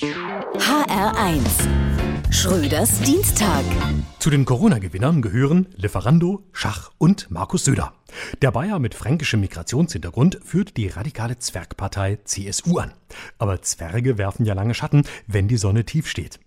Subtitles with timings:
[0.00, 1.42] HR1
[2.30, 3.64] Schröders Dienstag.
[4.20, 7.94] Zu den Corona-Gewinnern gehören Lieferando, Schach und Markus Söder.
[8.40, 12.92] Der Bayer mit fränkischem Migrationshintergrund führt die radikale Zwergpartei CSU an.
[13.38, 16.38] Aber Zwerge werfen ja lange Schatten, wenn die Sonne tief steht.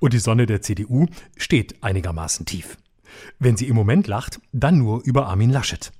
[0.00, 1.06] Und die Sonne der CDU
[1.38, 2.76] steht einigermaßen tief.
[3.38, 5.92] Wenn sie im Moment lacht, dann nur über Armin Laschet.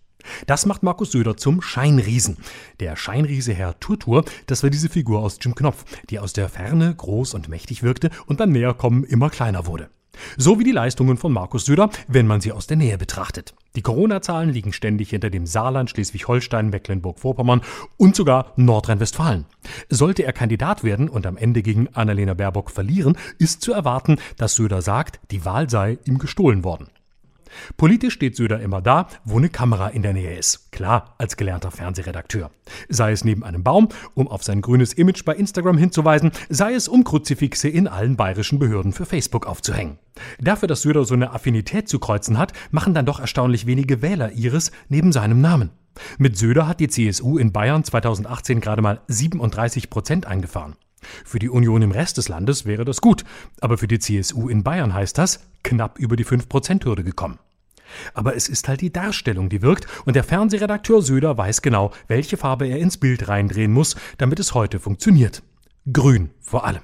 [0.47, 2.39] Das macht Markus Söder zum Scheinriesen.
[2.81, 6.95] Der Scheinriese Herr Turtur, das war diese Figur aus Jim Knopf, die aus der Ferne
[6.95, 9.91] groß und mächtig wirkte und beim Näherkommen immer kleiner wurde.
[10.37, 13.55] So wie die Leistungen von Markus Söder, wenn man sie aus der Nähe betrachtet.
[13.77, 17.61] Die Corona-Zahlen liegen ständig hinter dem Saarland, Schleswig-Holstein, Mecklenburg-Vorpommern
[17.97, 19.45] und sogar Nordrhein-Westfalen.
[19.89, 24.55] Sollte er Kandidat werden und am Ende gegen Annalena Baerbock verlieren, ist zu erwarten, dass
[24.55, 26.89] Söder sagt, die Wahl sei ihm gestohlen worden.
[27.77, 30.73] Politisch steht Söder immer da, wo eine Kamera in der Nähe ist.
[30.73, 32.51] Klar, als gelernter Fernsehredakteur.
[32.89, 36.89] Sei es neben einem Baum, um auf sein grünes Image bei Instagram hinzuweisen, sei es
[36.89, 39.99] um Kruzifixe in allen bayerischen Behörden für Facebook aufzuhängen.
[40.41, 44.33] Dafür, dass Söder so eine Affinität zu kreuzen hat, machen dann doch erstaunlich wenige Wähler
[44.33, 45.71] ihres neben seinem Namen.
[46.19, 50.77] Mit Söder hat die CSU in Bayern 2018 gerade mal 37 Prozent eingefahren.
[51.25, 53.25] Für die Union im Rest des Landes wäre das gut,
[53.61, 57.39] aber für die CSU in Bayern heißt das knapp über die 5%-Hürde gekommen.
[58.15, 62.37] Aber es ist halt die Darstellung, die wirkt, und der Fernsehredakteur Söder weiß genau, welche
[62.37, 65.43] Farbe er ins Bild reindrehen muss, damit es heute funktioniert.
[65.93, 66.83] Grün vor allem.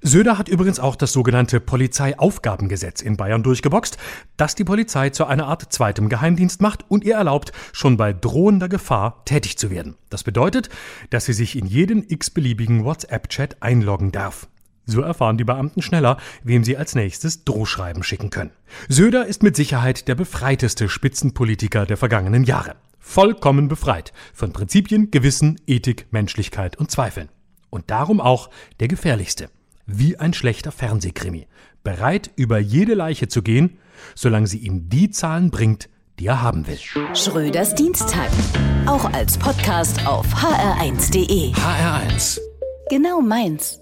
[0.00, 3.98] Söder hat übrigens auch das sogenannte Polizeiaufgabengesetz in Bayern durchgeboxt,
[4.36, 8.68] das die Polizei zu einer Art zweitem Geheimdienst macht und ihr erlaubt, schon bei drohender
[8.68, 9.96] Gefahr tätig zu werden.
[10.08, 10.70] Das bedeutet,
[11.10, 14.48] dass sie sich in jeden x-beliebigen WhatsApp-Chat einloggen darf.
[14.86, 18.52] So erfahren die Beamten schneller, wem sie als nächstes Drohschreiben schicken können.
[18.88, 22.76] Söder ist mit Sicherheit der befreiteste Spitzenpolitiker der vergangenen Jahre.
[22.98, 27.28] Vollkommen befreit von Prinzipien, Gewissen, Ethik, Menschlichkeit und Zweifeln.
[27.68, 28.48] Und darum auch
[28.80, 29.50] der gefährlichste
[29.86, 31.46] wie ein schlechter Fernsehkrimi,
[31.84, 33.78] bereit über jede Leiche zu gehen,
[34.14, 36.78] solange sie ihm die Zahlen bringt, die er haben will.
[37.14, 38.28] Schröders Dienstag.
[38.86, 41.52] Auch als Podcast auf hr1.de.
[41.52, 42.40] HR1.
[42.90, 43.80] Genau meins.